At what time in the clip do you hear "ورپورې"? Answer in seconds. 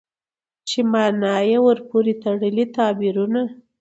1.67-2.13